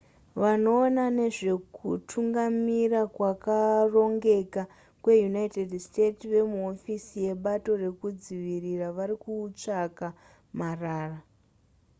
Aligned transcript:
vanoona 0.41 1.03
nezvekutungamira 1.17 3.01
kwakarongeka 3.15 4.61
kweunited 5.03 5.69
states 5.87 6.23
vemuhofisi 6.33 7.15
yebato 7.25 7.71
rekudzivirira 7.83 8.87
varikutsvaka 8.97 10.07
marara 10.59 11.17